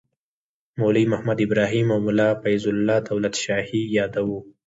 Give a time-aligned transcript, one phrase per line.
[0.79, 4.39] مولوي محمد ابراهیم او ملا فیض الله دولت شاهي یادوو.